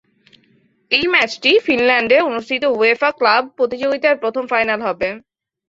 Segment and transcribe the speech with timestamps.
[0.91, 5.09] এই ম্যাচটি ফিনল্যান্ডে অনুষ্ঠিত উয়েফা ক্লাব প্রতিযোগিতার প্রথম ফাইনাল হবে।